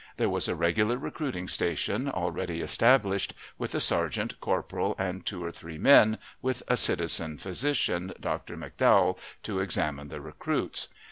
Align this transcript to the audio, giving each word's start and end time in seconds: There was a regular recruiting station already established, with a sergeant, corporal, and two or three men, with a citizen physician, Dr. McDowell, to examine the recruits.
There 0.17 0.31
was 0.31 0.47
a 0.47 0.55
regular 0.55 0.97
recruiting 0.97 1.47
station 1.47 2.09
already 2.09 2.61
established, 2.61 3.35
with 3.59 3.75
a 3.75 3.79
sergeant, 3.79 4.39
corporal, 4.39 4.95
and 4.97 5.23
two 5.23 5.43
or 5.45 5.51
three 5.51 5.77
men, 5.77 6.17
with 6.41 6.63
a 6.67 6.75
citizen 6.75 7.37
physician, 7.37 8.11
Dr. 8.19 8.57
McDowell, 8.57 9.19
to 9.43 9.59
examine 9.59 10.07
the 10.07 10.19
recruits. 10.19 10.87